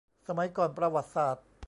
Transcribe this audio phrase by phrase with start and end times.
[0.27, 1.45] สมัยก่อนประวัติศาสตร์